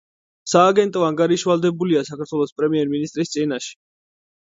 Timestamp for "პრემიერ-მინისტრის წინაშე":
2.63-3.75